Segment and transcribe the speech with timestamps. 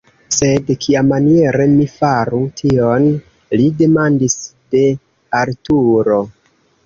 [0.35, 3.05] "Sed kiamaniere mi faru tion?!"
[3.61, 4.37] Li demandis
[4.77, 4.83] de
[5.43, 6.19] Arturo!